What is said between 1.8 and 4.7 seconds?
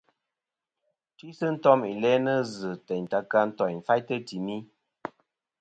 i lænɨ zɨ teyn ta ka ntoỳnfaytɨ timi.